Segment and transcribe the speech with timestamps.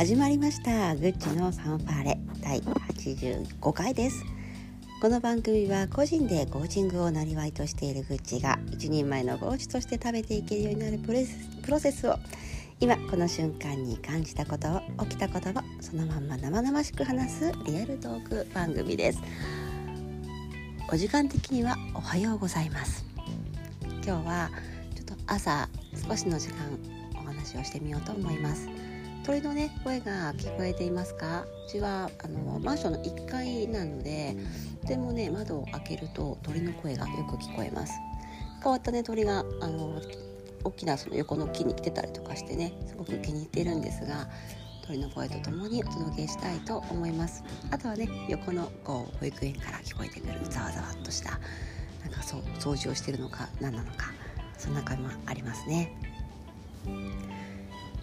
[0.00, 0.96] 始まりました。
[0.96, 2.18] グッチのファンファーレ。
[2.40, 4.24] 第85回です。
[5.02, 11.12] この番組は個人でコーチングをなりわいとしているグッチが一人前のコーチとして食べていけるようになるプ
[11.70, 12.16] ロセスを
[12.80, 15.52] 今この瞬間に感じたことを起きたことを
[15.82, 19.20] そのまんま生々しく話すリアルトーク番組です。
[20.90, 23.04] お時間的にはおはようございます。
[24.02, 24.50] 今日は
[24.96, 25.68] ちょっと朝
[26.08, 26.78] 少しの時間
[27.16, 28.66] お話をしてみようと思います。
[29.24, 31.44] 鳥のね声が聞こえていますか？
[31.66, 34.36] うちはあのマンションの1階なので
[34.86, 37.92] でもね窓を開けると鳥の声がよく聞こえます。
[38.62, 40.00] 変わったね鳥があの
[40.64, 44.28] 大きなその横の木に来てたりとかしてねすごく気に入っているんですが
[44.86, 47.44] 鳥の声とともにお届けしたいと思います。
[47.70, 51.38] あとはね横のこう保育園から聞こえてくるざわざわっとした
[52.02, 54.12] なんかそう掃除をしてるのか何なのか
[54.58, 55.92] そんな感もありますね。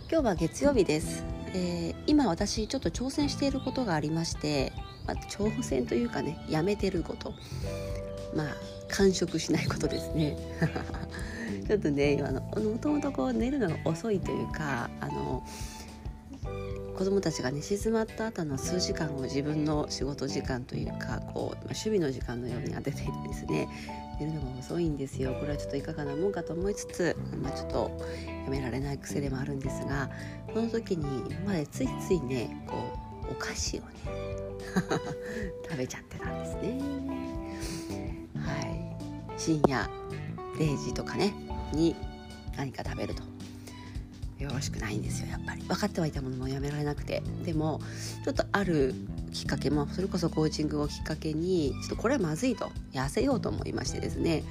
[0.10, 4.72] 今日は月曜日です、えー、今私ちょっと挑戦していることがありまして、
[5.06, 7.34] まあ、挑戦というかねやめてること。
[8.34, 8.48] まあ
[8.90, 10.38] 完食しないことですね。
[11.68, 15.44] ちょっとね今のもともとこう寝るのが遅いというかあの
[16.98, 23.68] 子供たちが寝静まった後の数時間を自分の仕事時間というかこう守備の時間のように当てていてですね
[24.20, 25.34] 寝るのが遅いんですよ。
[25.34, 27.92] これはちょっといかがなもんかと思いつつ、まあ、ちょっと
[28.46, 30.10] やめられない癖でもあるんですが
[30.54, 32.76] この時に今までついついねこ
[33.30, 33.88] うお菓子をね
[35.70, 36.80] 食べちゃってたんですね。
[38.36, 39.40] はい。
[39.40, 39.90] 深夜
[40.58, 41.34] 0時とかね
[41.74, 41.96] に
[42.58, 43.22] 何か食べると
[44.40, 45.62] よろしくないんですよやっぱり。
[45.64, 47.24] 分かってはいたものもやめられなくて。
[47.46, 47.82] でも
[48.24, 48.94] ちょっとある
[49.34, 52.72] きっかけもそれこそコーチングをきっかけにちょっとこれはまずいと。
[52.94, 54.44] 痩せようと思いましてですね。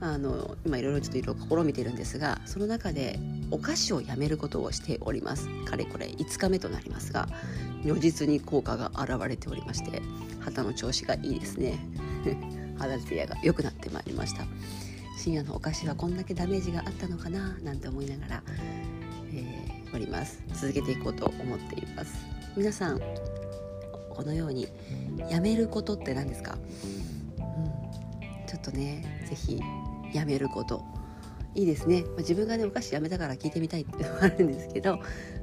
[0.00, 3.18] あの今いろいろちょっといろいろ試みてるんですがその中で
[3.50, 5.48] お菓子をやめることをしております。
[5.64, 7.28] かれこれ5日目となりますが
[7.82, 10.02] 如実に効果が現れておりまして
[10.40, 11.78] 肌の調子がいいですね。
[12.78, 14.46] 肌ツヤが良くなってまいりました。
[15.16, 18.42] 深夜のお菓子はこんだけダメージがあったのかななんて思いながら
[19.32, 20.42] えー、おります。
[20.54, 22.14] 続けていこうと思っています。
[22.56, 23.00] 皆さん
[24.10, 24.66] このように
[25.30, 26.56] やめることって何ですか、
[27.36, 29.60] うん、ちょっとね是非
[30.12, 30.82] やめること。
[31.54, 35.00] いいですね、まあ、自分がねお菓子やめたから聞いてみたいっていうのもあるんですけど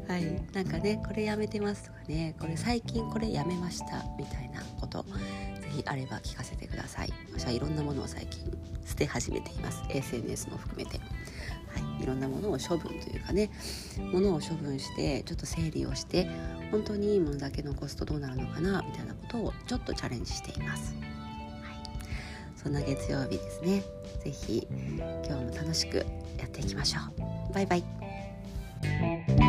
[0.08, 0.42] はい。
[0.54, 7.14] なんかねこれやめてますとかねこれ最近これやめましたみたいなこと是非あれば聞かせてください。
[7.36, 8.44] 私はいろんなものを最近
[8.86, 9.82] 捨て始めています。
[9.90, 11.00] SNS も含めて。
[11.00, 11.06] は
[11.80, 11.93] い。
[12.04, 13.50] いろんなものを処分というかね
[14.12, 16.28] ものを処分してちょっと整理をして
[16.72, 20.94] 本当にいいものだけ残すとどうなるのかなみたいなことをちょっとチャレンジしています。
[20.94, 21.04] はい、
[22.56, 23.84] そんな月曜日ですね。
[24.24, 24.68] 是非
[25.26, 25.98] 今日も楽しく
[26.38, 27.00] やっていきましょ
[27.50, 27.54] う。
[27.54, 29.43] バイバイ。